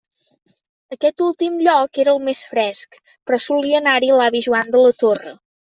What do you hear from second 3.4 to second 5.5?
solia anar-hi l'avi Joan de la Torre.